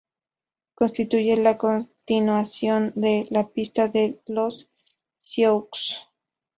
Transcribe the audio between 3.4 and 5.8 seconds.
pista de los Sioux".